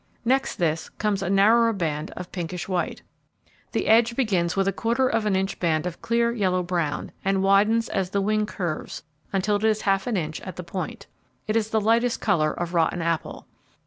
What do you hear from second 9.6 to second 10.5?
is half an inch